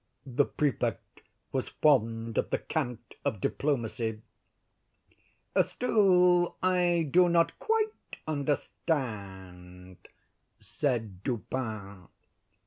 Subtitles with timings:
[0.25, 1.21] The Prefect
[1.51, 4.23] was fond of the cant of diplomacy.
[5.61, 9.97] "Still I do not quite understand,"
[10.59, 12.07] said Dupin.